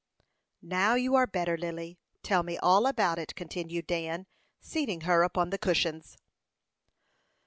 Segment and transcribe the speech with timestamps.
[0.63, 4.25] "Now you are better, Lily, tell me all about it," continued Dan,
[4.59, 6.17] seating her upon the cushions.